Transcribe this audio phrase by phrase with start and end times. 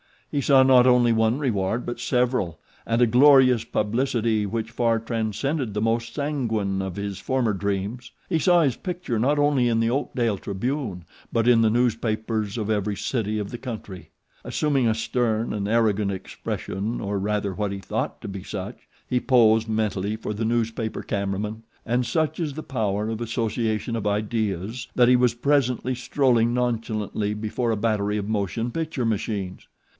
[0.31, 2.57] He saw not only one reward but several
[2.87, 8.11] and a glorious publicity which far transcended the most sanguine of his former dreams.
[8.29, 12.69] He saw his picture not only in the Oakdale Tribune but in the newspapers of
[12.69, 14.09] every city of the country.
[14.45, 19.19] Assuming a stern and arrogant expression, or rather what he thought to be such, he
[19.19, 24.87] posed, mentally, for the newspaper cameramen; and such is the power of association of ideas
[24.95, 29.67] that he was presently strolling nonchalantly before a battery of motion picture machines.